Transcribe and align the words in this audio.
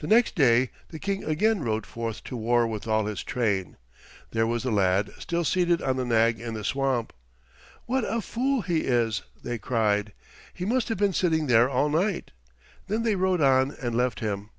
The 0.00 0.06
next 0.06 0.34
day 0.34 0.68
the 0.90 0.98
King 0.98 1.24
again 1.24 1.62
rode 1.62 1.86
forth 1.86 2.22
to 2.24 2.36
war 2.36 2.66
with 2.66 2.86
all 2.86 3.06
his 3.06 3.22
train. 3.24 3.78
There 4.32 4.46
was 4.46 4.64
the 4.64 4.70
lad 4.70 5.10
still 5.18 5.44
seated 5.44 5.80
on 5.80 5.96
the 5.96 6.04
nag 6.04 6.38
in 6.38 6.52
the 6.52 6.62
swamp. 6.62 7.14
"What 7.86 8.04
a 8.04 8.20
fool 8.20 8.60
he 8.60 8.80
is," 8.80 9.22
they 9.42 9.56
cried. 9.56 10.12
"He 10.52 10.66
must 10.66 10.90
have 10.90 10.98
been 10.98 11.14
sitting 11.14 11.46
there 11.46 11.70
all 11.70 11.88
night." 11.88 12.32
Then 12.88 13.02
they 13.02 13.14
rode 13.16 13.40
on 13.40 13.74
and 13.80 13.94
left 13.94 14.20
him. 14.20 14.50